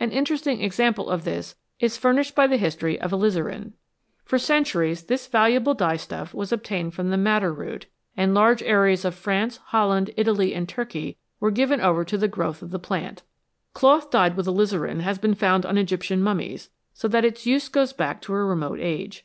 An 0.00 0.10
interesting 0.10 0.60
example 0.62 1.08
of 1.08 1.22
this 1.22 1.54
is 1.78 1.96
furnished 1.96 2.34
by 2.34 2.48
the 2.48 2.56
history 2.56 3.00
of 3.00 3.12
alizarin. 3.12 3.74
For 4.24 4.36
centuries 4.36 5.04
this 5.04 5.28
valuable 5.28 5.74
dye 5.74 5.94
stuff 5.94 6.34
was 6.34 6.50
obtained 6.50 6.92
from 6.92 7.10
the 7.10 7.16
madder 7.16 7.52
root, 7.52 7.86
and 8.16 8.34
large 8.34 8.64
areas 8.64 9.04
of 9.04 9.14
France, 9.14 9.58
Holland, 9.66 10.10
Italy, 10.16 10.54
and 10.54 10.68
Turkey 10.68 11.18
were 11.38 11.52
given 11.52 11.80
over 11.80 12.04
to 12.04 12.18
the 12.18 12.26
growth 12.26 12.62
of 12.62 12.72
the 12.72 12.80
plant. 12.80 13.22
Cloth 13.72 14.10
dyed 14.10 14.36
with 14.36 14.48
alizarin 14.48 15.02
has 15.02 15.18
been 15.18 15.36
found 15.36 15.64
on 15.64 15.78
Egyptian 15.78 16.20
mummies, 16.20 16.70
so 16.92 17.06
that 17.06 17.24
its 17.24 17.46
use 17.46 17.68
goes 17.68 17.92
back 17.92 18.20
to 18.22 18.34
a 18.34 18.44
remote 18.44 18.80
age. 18.80 19.24